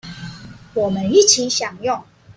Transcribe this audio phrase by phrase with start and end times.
[0.73, 2.03] 我們一起享用